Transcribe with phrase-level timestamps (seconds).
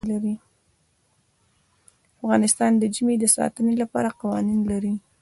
[2.19, 4.93] افغانستان د ژمی د ساتنې لپاره قوانین لري.